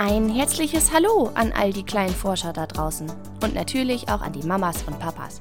Ein 0.00 0.28
herzliches 0.28 0.92
Hallo 0.92 1.32
an 1.34 1.50
all 1.50 1.72
die 1.72 1.82
kleinen 1.82 2.14
Forscher 2.14 2.52
da 2.52 2.68
draußen 2.68 3.10
und 3.42 3.52
natürlich 3.52 4.08
auch 4.08 4.20
an 4.20 4.32
die 4.32 4.46
Mamas 4.46 4.84
und 4.84 5.00
Papas. 5.00 5.40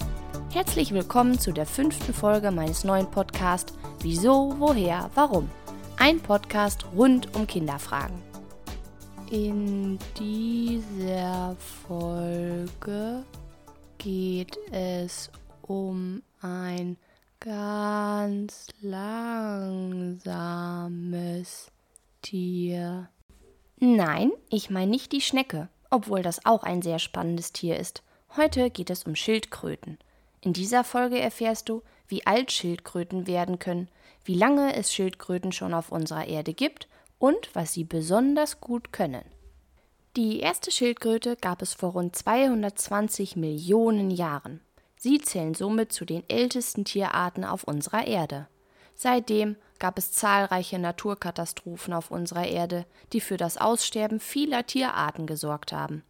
Herzlich 0.52 0.92
willkommen 0.92 1.38
zu 1.38 1.52
der 1.52 1.68
fünften 1.68 2.12
Folge 2.12 2.50
meines 2.50 2.84
neuen 2.84 3.06
Podcasts 3.06 3.72
Wieso, 4.02 4.56
Woher, 4.58 5.12
Warum? 5.14 5.48
Ein 5.98 6.20
Podcast 6.20 6.88
rund 6.96 7.36
um 7.36 7.46
Kinderfragen. 7.46 8.18
In 9.30 10.00
dieser 10.18 11.56
Folge 11.88 13.24
geht 14.00 14.58
es 14.72 15.30
um 15.62 16.24
ein 16.42 16.98
ganz 17.40 18.70
langsames 18.82 20.18
Tier. 22.24 23.08
Nein, 23.80 24.32
ich 24.50 24.72
meine 24.72 24.90
nicht 24.90 25.12
die 25.12 25.22
Schnecke, 25.22 25.70
obwohl 25.92 26.24
das 26.24 26.46
auch 26.46 26.64
ein 26.64 26.82
sehr 26.82 26.98
spannendes 26.98 27.54
Tier 27.54 27.78
ist. 27.78 28.02
Heute 28.36 28.72
geht 28.72 28.90
es 28.90 29.04
um 29.04 29.16
Schildkröten. 29.16 30.00
In 30.42 30.54
dieser 30.54 30.84
Folge 30.84 31.20
erfährst 31.20 31.70
du, 31.70 31.84
wie 32.08 32.26
alt 32.26 32.52
Schildkröten 32.52 33.28
werden 33.28 33.60
können, 33.60 33.90
wie 34.26 34.34
lange 34.34 34.76
es 34.76 34.94
Schildkröten 34.94 35.52
schon 35.52 35.74
auf 35.74 35.92
unserer 35.92 36.26
Erde 36.26 36.54
gibt 36.54 36.88
und 37.20 37.54
was 37.54 37.74
sie 37.74 37.84
besonders 37.84 38.62
gut 38.62 38.92
können. 38.92 39.26
Die 40.16 40.40
erste 40.40 40.72
Schildkröte 40.72 41.36
gab 41.36 41.62
es 41.62 41.76
vor 41.76 41.92
rund 41.92 42.16
220 42.16 43.36
Millionen 43.36 44.10
Jahren. 44.10 44.62
Sie 44.96 45.20
zählen 45.20 45.54
somit 45.54 45.92
zu 45.92 46.06
den 46.06 46.28
ältesten 46.28 46.86
Tierarten 46.86 47.46
auf 47.46 47.64
unserer 47.64 48.08
Erde. 48.08 48.48
Seitdem 48.96 49.56
gab 49.80 49.98
es 49.98 50.12
zahlreiche 50.12 50.80
Naturkatastrophen 50.80 51.94
auf 51.94 52.12
unserer 52.12 52.48
Erde, 52.48 52.86
die 53.14 53.22
für 53.22 53.38
das 53.38 53.58
Aussterben 53.58 54.20
vieler 54.20 54.66
Tierarten 54.66 55.28
gesorgt 55.28 55.72
haben. 55.72 56.04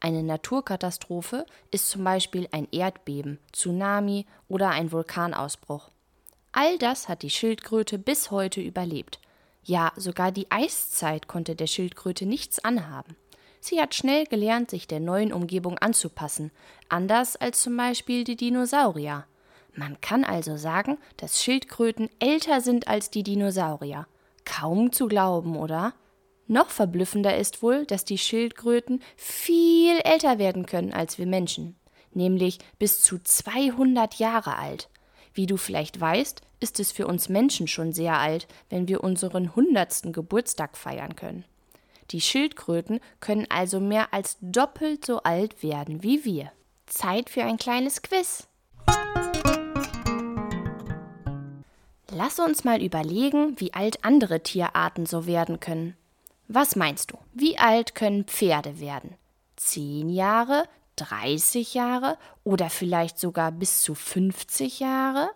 Eine 0.00 0.22
Naturkatastrophe 0.22 1.44
ist 1.70 1.88
zum 1.88 2.04
Beispiel 2.04 2.48
ein 2.52 2.68
Erdbeben, 2.70 3.38
Tsunami 3.52 4.26
oder 4.48 4.70
ein 4.70 4.92
Vulkanausbruch. 4.92 5.90
All 6.52 6.78
das 6.78 7.08
hat 7.08 7.22
die 7.22 7.30
Schildkröte 7.30 7.98
bis 7.98 8.30
heute 8.30 8.60
überlebt. 8.60 9.20
Ja, 9.64 9.92
sogar 9.96 10.32
die 10.32 10.50
Eiszeit 10.50 11.26
konnte 11.28 11.56
der 11.56 11.66
Schildkröte 11.66 12.26
nichts 12.26 12.64
anhaben. 12.64 13.16
Sie 13.60 13.80
hat 13.80 13.94
schnell 13.94 14.24
gelernt, 14.24 14.70
sich 14.70 14.86
der 14.86 15.00
neuen 15.00 15.32
Umgebung 15.32 15.78
anzupassen, 15.78 16.52
anders 16.88 17.36
als 17.36 17.60
zum 17.60 17.76
Beispiel 17.76 18.24
die 18.24 18.36
Dinosaurier. 18.36 19.26
Man 19.74 20.00
kann 20.00 20.24
also 20.24 20.56
sagen, 20.56 20.98
dass 21.16 21.42
Schildkröten 21.42 22.08
älter 22.18 22.60
sind 22.60 22.88
als 22.88 23.10
die 23.10 23.22
Dinosaurier. 23.22 24.06
Kaum 24.44 24.92
zu 24.92 25.06
glauben, 25.06 25.56
oder? 25.56 25.94
Noch 26.46 26.70
verblüffender 26.70 27.36
ist 27.36 27.62
wohl, 27.62 27.84
dass 27.84 28.04
die 28.04 28.18
Schildkröten 28.18 29.02
viel 29.16 29.98
älter 30.00 30.38
werden 30.38 30.64
können 30.64 30.92
als 30.92 31.18
wir 31.18 31.26
Menschen, 31.26 31.76
nämlich 32.12 32.58
bis 32.78 33.00
zu 33.00 33.18
200 33.18 34.14
Jahre 34.14 34.56
alt. 34.56 34.88
Wie 35.34 35.46
du 35.46 35.58
vielleicht 35.58 36.00
weißt, 36.00 36.40
ist 36.58 36.80
es 36.80 36.90
für 36.90 37.06
uns 37.06 37.28
Menschen 37.28 37.68
schon 37.68 37.92
sehr 37.92 38.18
alt, 38.18 38.48
wenn 38.70 38.88
wir 38.88 39.04
unseren 39.04 39.54
hundertsten 39.54 40.12
Geburtstag 40.12 40.76
feiern 40.76 41.14
können. 41.14 41.44
Die 42.10 42.20
Schildkröten 42.20 43.00
können 43.20 43.46
also 43.50 43.80
mehr 43.80 44.14
als 44.14 44.38
doppelt 44.40 45.04
so 45.04 45.22
alt 45.22 45.62
werden 45.62 46.02
wie 46.02 46.24
wir. 46.24 46.50
Zeit 46.86 47.28
für 47.28 47.44
ein 47.44 47.58
kleines 47.58 48.00
Quiz. 48.00 48.47
Lass 52.10 52.38
uns 52.38 52.64
mal 52.64 52.82
überlegen, 52.82 53.60
wie 53.60 53.74
alt 53.74 54.04
andere 54.04 54.42
Tierarten 54.42 55.04
so 55.04 55.26
werden 55.26 55.60
können. 55.60 55.96
Was 56.46 56.74
meinst 56.74 57.10
du? 57.10 57.18
Wie 57.34 57.58
alt 57.58 57.94
können 57.94 58.24
Pferde 58.24 58.80
werden? 58.80 59.16
Zehn 59.56 60.08
Jahre, 60.08 60.64
30 60.96 61.74
Jahre 61.74 62.16
oder 62.44 62.70
vielleicht 62.70 63.18
sogar 63.18 63.52
bis 63.52 63.82
zu 63.82 63.94
50 63.94 64.80
Jahre? 64.80 65.30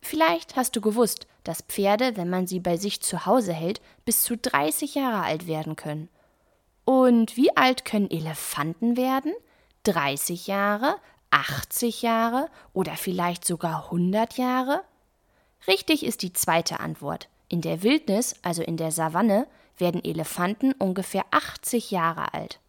Vielleicht 0.00 0.54
hast 0.54 0.76
du 0.76 0.80
gewusst, 0.80 1.26
dass 1.42 1.62
Pferde, 1.62 2.16
wenn 2.16 2.30
man 2.30 2.46
sie 2.46 2.60
bei 2.60 2.76
sich 2.76 3.02
zu 3.02 3.26
Hause 3.26 3.52
hält, 3.52 3.80
bis 4.04 4.22
zu 4.22 4.36
30 4.36 4.94
Jahre 4.94 5.24
alt 5.24 5.48
werden 5.48 5.74
können. 5.74 6.08
Und 6.84 7.36
wie 7.36 7.56
alt 7.56 7.84
können 7.84 8.10
Elefanten 8.10 8.96
werden? 8.96 9.32
30 9.82 10.46
Jahre, 10.46 10.96
80 11.30 12.02
Jahre 12.02 12.48
oder 12.72 12.92
vielleicht 12.92 13.44
sogar 13.44 13.86
100 13.86 14.38
Jahre? 14.38 14.82
Richtig 15.66 16.04
ist 16.04 16.22
die 16.22 16.32
zweite 16.32 16.80
Antwort. 16.80 17.28
In 17.48 17.60
der 17.60 17.82
Wildnis, 17.82 18.34
also 18.42 18.62
in 18.62 18.76
der 18.76 18.90
Savanne, 18.90 19.46
werden 19.78 20.04
Elefanten 20.04 20.72
ungefähr 20.72 21.24
80 21.30 21.90
Jahre 21.90 22.34
alt. 22.34 22.60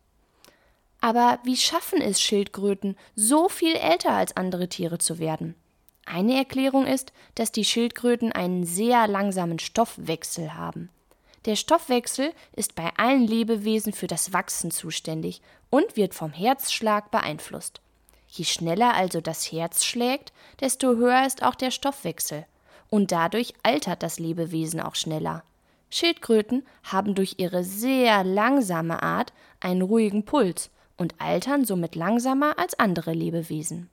Aber 1.01 1.39
wie 1.43 1.57
schaffen 1.57 2.01
es 2.01 2.21
Schildkröten, 2.21 2.97
so 3.15 3.49
viel 3.49 3.75
älter 3.75 4.11
als 4.11 4.35
andere 4.37 4.69
Tiere 4.69 4.97
zu 4.97 5.19
werden? 5.19 5.55
Eine 6.05 6.35
Erklärung 6.37 6.85
ist, 6.85 7.13
dass 7.35 7.51
die 7.51 7.65
Schildkröten 7.65 8.31
einen 8.31 8.65
sehr 8.65 9.07
langsamen 9.07 9.59
Stoffwechsel 9.59 10.53
haben. 10.53 10.89
Der 11.45 11.55
Stoffwechsel 11.55 12.33
ist 12.55 12.75
bei 12.75 12.91
allen 12.97 13.27
Lebewesen 13.27 13.93
für 13.93 14.07
das 14.07 14.33
Wachsen 14.33 14.71
zuständig 14.71 15.41
und 15.69 15.95
wird 15.95 16.15
vom 16.15 16.31
Herzschlag 16.31 17.11
beeinflusst. 17.11 17.81
Je 18.27 18.45
schneller 18.45 18.95
also 18.95 19.21
das 19.21 19.51
Herz 19.51 19.83
schlägt, 19.83 20.33
desto 20.59 20.95
höher 20.95 21.25
ist 21.25 21.43
auch 21.43 21.55
der 21.55 21.71
Stoffwechsel, 21.71 22.45
und 22.89 23.11
dadurch 23.11 23.53
altert 23.63 24.03
das 24.03 24.19
Lebewesen 24.19 24.79
auch 24.79 24.95
schneller. 24.95 25.43
Schildkröten 25.89 26.65
haben 26.83 27.15
durch 27.15 27.35
ihre 27.37 27.63
sehr 27.63 28.23
langsame 28.23 29.01
Art 29.01 29.33
einen 29.59 29.81
ruhigen 29.81 30.25
Puls 30.25 30.69
und 30.97 31.15
altern 31.19 31.65
somit 31.65 31.95
langsamer 31.95 32.57
als 32.57 32.77
andere 32.79 33.13
Lebewesen. 33.13 33.89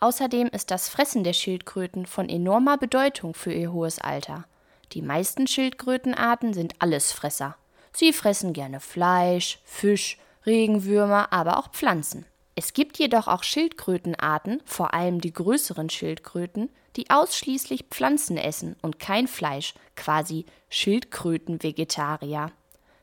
Außerdem 0.00 0.48
ist 0.48 0.70
das 0.70 0.88
Fressen 0.88 1.24
der 1.24 1.32
Schildkröten 1.32 2.06
von 2.06 2.28
enormer 2.28 2.76
Bedeutung 2.76 3.34
für 3.34 3.52
ihr 3.52 3.72
hohes 3.72 3.98
Alter. 4.00 4.44
Die 4.92 5.02
meisten 5.02 5.46
Schildkrötenarten 5.46 6.52
sind 6.52 6.74
Allesfresser. 6.80 7.56
Sie 7.92 8.12
fressen 8.12 8.52
gerne 8.52 8.80
Fleisch, 8.80 9.60
Fisch, 9.64 10.18
Regenwürmer, 10.44 11.32
aber 11.32 11.58
auch 11.58 11.70
Pflanzen. 11.70 12.26
Es 12.56 12.72
gibt 12.72 12.98
jedoch 12.98 13.26
auch 13.26 13.42
Schildkrötenarten, 13.42 14.62
vor 14.64 14.94
allem 14.94 15.20
die 15.20 15.32
größeren 15.32 15.90
Schildkröten, 15.90 16.70
die 16.96 17.10
ausschließlich 17.10 17.86
Pflanzen 17.90 18.36
essen 18.36 18.76
und 18.80 19.00
kein 19.00 19.26
Fleisch, 19.26 19.74
quasi 19.96 20.46
Schildkrötenvegetarier. 20.68 22.52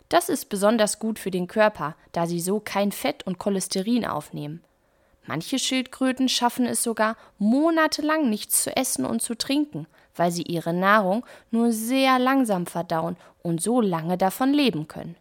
Das 0.08 0.30
ist 0.30 0.50
besonders 0.50 1.00
gut 1.00 1.20
für 1.20 1.32
den 1.32 1.48
Körper, 1.48 1.96
da 2.12 2.28
sie 2.28 2.40
so 2.40 2.60
kein 2.60 2.92
Fett 2.92 3.26
und 3.28 3.38
Cholesterin 3.38 4.06
aufnehmen. 4.06 4.64
Manche 5.26 5.60
Schildkröten 5.60 6.30
schaffen 6.30 6.66
es 6.66 6.84
sogar, 6.84 7.16
monatelang 7.38 8.30
nichts 8.30 8.64
zu 8.64 8.76
essen 8.76 9.06
und 9.06 9.22
zu 9.22 9.36
trinken, 9.36 9.88
weil 10.16 10.32
sie 10.32 10.44
ihre 10.44 10.74
Nahrung 10.74 11.26
nur 11.52 11.72
sehr 11.72 12.20
langsam 12.20 12.66
verdauen 12.66 13.18
und 13.44 13.62
so 13.62 13.82
lange 13.82 14.18
davon 14.18 14.54
leben 14.54 14.88
können. 14.88 15.16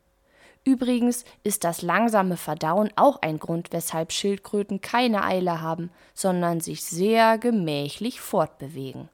Übrigens 0.64 1.24
ist 1.42 1.64
das 1.64 1.80
langsame 1.80 2.36
Verdauen 2.36 2.90
auch 2.96 3.22
ein 3.22 3.38
Grund, 3.38 3.72
weshalb 3.72 4.12
Schildkröten 4.12 4.80
keine 4.80 5.24
Eile 5.24 5.60
haben, 5.60 5.90
sondern 6.14 6.60
sich 6.60 6.84
sehr 6.84 7.38
gemächlich 7.38 8.20
fortbewegen. 8.20 9.08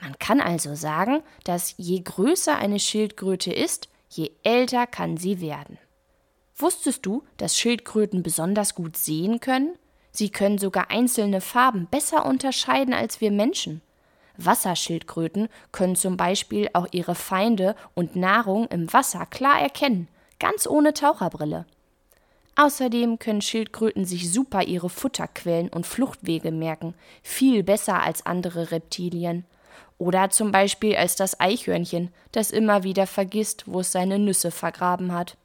Man 0.00 0.18
kann 0.18 0.40
also 0.40 0.74
sagen, 0.74 1.22
dass 1.44 1.74
je 1.76 2.00
größer 2.00 2.56
eine 2.56 2.80
Schildkröte 2.80 3.52
ist, 3.52 3.88
je 4.08 4.32
älter 4.42 4.86
kann 4.86 5.16
sie 5.16 5.40
werden. 5.40 5.78
Wusstest 6.56 7.06
du, 7.06 7.22
dass 7.36 7.56
Schildkröten 7.56 8.22
besonders 8.22 8.74
gut 8.74 8.96
sehen 8.96 9.40
können? 9.40 9.76
Sie 10.10 10.30
können 10.30 10.58
sogar 10.58 10.90
einzelne 10.90 11.40
Farben 11.40 11.86
besser 11.86 12.26
unterscheiden 12.26 12.94
als 12.94 13.20
wir 13.20 13.30
Menschen. 13.30 13.80
Wasserschildkröten 14.36 15.48
können 15.72 15.96
zum 15.96 16.16
Beispiel 16.16 16.68
auch 16.72 16.88
ihre 16.90 17.14
Feinde 17.14 17.76
und 17.94 18.16
Nahrung 18.16 18.66
im 18.68 18.92
Wasser 18.92 19.26
klar 19.26 19.60
erkennen, 19.60 20.08
ganz 20.38 20.66
ohne 20.66 20.94
Taucherbrille. 20.94 21.66
Außerdem 22.56 23.18
können 23.18 23.42
Schildkröten 23.42 24.04
sich 24.04 24.32
super 24.32 24.62
ihre 24.62 24.88
Futterquellen 24.88 25.68
und 25.68 25.86
Fluchtwege 25.86 26.52
merken, 26.52 26.94
viel 27.22 27.64
besser 27.64 28.02
als 28.02 28.26
andere 28.26 28.70
Reptilien. 28.70 29.44
Oder 29.98 30.30
zum 30.30 30.52
Beispiel 30.52 30.96
als 30.96 31.16
das 31.16 31.40
Eichhörnchen, 31.40 32.12
das 32.32 32.50
immer 32.50 32.84
wieder 32.84 33.06
vergisst, 33.06 33.64
wo 33.66 33.80
es 33.80 33.92
seine 33.92 34.18
Nüsse 34.18 34.50
vergraben 34.50 35.12
hat. 35.12 35.36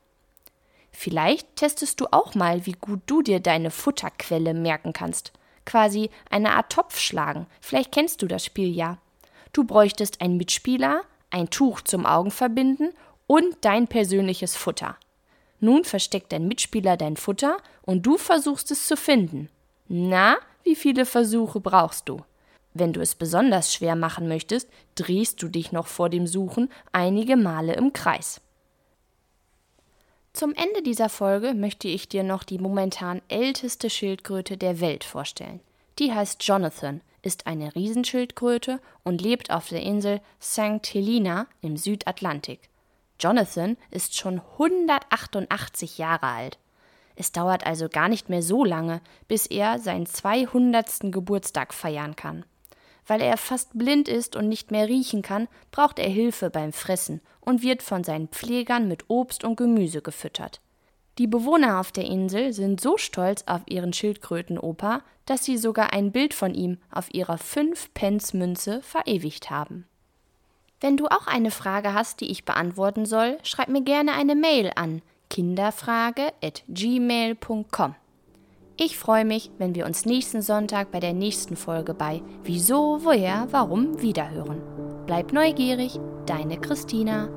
Vielleicht 0.92 1.56
testest 1.56 2.02
du 2.02 2.08
auch 2.12 2.36
mal, 2.36 2.66
wie 2.66 2.74
gut 2.74 3.02
du 3.06 3.22
dir 3.22 3.40
deine 3.40 3.72
Futterquelle 3.72 4.54
merken 4.54 4.94
kannst. 4.94 5.32
Quasi 5.66 6.10
eine 6.30 6.54
Art 6.54 6.72
Topf 6.72 7.00
schlagen. 7.00 7.48
Vielleicht 7.62 7.92
kennst 7.92 8.22
du 8.22 8.28
das 8.28 8.44
Spiel 8.44 8.76
ja. 8.76 8.98
Du 9.54 9.64
bräuchtest 9.64 10.22
einen 10.22 10.38
Mitspieler, 10.38 11.02
ein 11.30 11.50
Tuch 11.50 11.82
zum 11.82 12.06
Augenverbinden 12.06 12.92
und 13.30 13.58
dein 13.62 13.88
persönliches 13.88 14.56
Futter. 14.56 14.98
Nun 15.60 15.84
versteckt 15.84 16.32
dein 16.32 16.48
Mitspieler 16.48 16.98
dein 16.98 17.16
Futter 17.16 17.58
und 17.84 18.02
du 18.02 18.18
versuchst 18.18 18.72
es 18.72 18.88
zu 18.88 18.98
finden. 18.98 19.50
Na, 19.88 20.38
wie 20.64 20.76
viele 20.76 21.06
Versuche 21.06 21.60
brauchst 21.60 22.10
du? 22.10 22.24
Wenn 22.74 22.92
du 22.92 23.02
es 23.02 23.14
besonders 23.14 23.72
schwer 23.72 23.96
machen 23.96 24.28
möchtest, 24.28 24.68
drehst 24.96 25.44
du 25.44 25.48
dich 25.48 25.72
noch 25.72 25.86
vor 25.86 26.10
dem 26.10 26.26
Suchen 26.26 26.72
einige 26.92 27.38
Male 27.38 27.74
im 27.74 27.94
Kreis. 27.94 28.42
Zum 30.34 30.56
Ende 30.56 30.82
dieser 30.82 31.10
Folge 31.10 31.54
möchte 31.54 31.88
ich 31.88 32.10
dir 32.10 32.24
noch 32.24 32.44
die 32.44 32.58
momentan 32.58 33.22
älteste 33.28 33.92
Schildkröte 33.92 34.58
der 34.58 34.80
Welt 34.80 35.04
vorstellen. 35.04 35.60
Die 36.00 36.12
heißt 36.12 36.44
Jonathan, 36.44 37.02
ist 37.22 37.46
eine 37.46 37.76
Riesenschildkröte 37.76 38.80
und 39.04 39.22
lebt 39.22 39.52
auf 39.52 39.70
der 39.70 39.84
Insel 39.84 40.20
St. 40.42 40.84
Helena 40.94 41.46
im 41.62 41.78
Südatlantik. 41.78 42.70
Jonathan 43.20 43.78
ist 43.92 44.16
schon 44.16 44.42
188 44.58 45.98
Jahre 45.98 46.28
alt. 46.28 46.58
Es 47.16 47.34
dauert 47.34 47.66
also 47.66 47.90
gar 47.90 48.08
nicht 48.08 48.30
mehr 48.30 48.42
so 48.42 48.64
lange, 48.64 49.02
bis 49.28 49.46
er 49.46 49.78
seinen 49.78 50.06
200. 50.06 51.12
Geburtstag 51.12 51.74
feiern 51.74 52.16
kann. 52.16 52.46
Weil 53.06 53.22
er 53.22 53.38
fast 53.38 53.78
blind 53.78 54.08
ist 54.08 54.36
und 54.36 54.48
nicht 54.48 54.72
mehr 54.72 54.88
riechen 54.88 55.22
kann, 55.22 55.48
braucht 55.72 56.00
er 56.00 56.10
Hilfe 56.10 56.50
beim 56.50 56.72
Fressen 56.72 57.22
und 57.42 57.62
wird 57.62 57.84
von 57.84 58.04
seinen 58.04 58.30
Pflegern 58.30 58.88
mit 58.88 59.10
Obst 59.10 59.44
und 59.44 59.58
Gemüse 59.58 60.02
gefüttert. 60.02 60.62
Die 61.18 61.28
Bewohner 61.28 61.82
auf 61.82 61.92
der 61.92 62.06
Insel 62.06 62.54
sind 62.54 62.80
so 62.80 62.98
stolz 62.98 63.44
auf 63.46 63.64
ihren 63.66 63.92
Schildkrötenopa, 63.92 65.02
dass 65.26 65.44
sie 65.44 65.58
sogar 65.58 65.92
ein 65.92 66.14
Bild 66.14 66.34
von 66.34 66.54
ihm 66.54 66.78
auf 66.90 67.14
ihrer 67.14 67.36
5-Pence-Münze 67.36 68.82
verewigt 68.82 69.50
haben. 69.50 69.86
Wenn 70.82 70.98
du 70.98 71.08
auch 71.08 71.28
eine 71.28 71.52
Frage 71.52 71.94
hast, 71.94 72.22
die 72.22 72.32
ich 72.32 72.46
beantworten 72.46 73.06
soll, 73.06 73.38
schreib 73.44 73.68
mir 73.68 73.82
gerne 73.82 74.14
eine 74.14 74.36
Mail 74.36 74.72
an 74.76 75.02
kinderfrage@gmail.com. 75.30 77.96
Ich 78.82 78.98
freue 78.98 79.26
mich, 79.26 79.52
wenn 79.58 79.76
wir 79.76 79.86
uns 79.86 80.06
nächsten 80.06 80.42
Sonntag 80.42 80.90
bei 80.92 81.02
der 81.02 81.12
nächsten 81.14 81.58
Folge 81.58 81.94
bei 81.94 82.22
Wieso, 82.44 83.04
woher, 83.04 83.50
warum 83.52 84.02
wiederhören. 84.02 84.62
Bleib 85.06 85.34
neugierig, 85.34 86.00
deine 86.26 86.58
Christina. 86.58 87.28